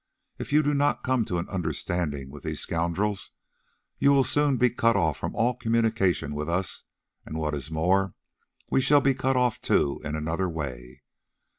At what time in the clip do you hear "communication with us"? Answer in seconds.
5.53-6.85